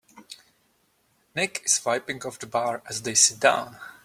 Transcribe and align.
Nick 1.35 1.61
is 1.63 1.79
wiping 1.85 2.23
off 2.23 2.39
the 2.39 2.47
bar 2.47 2.81
as 2.89 3.03
they 3.03 3.13
sit 3.13 3.39
down. 3.39 3.77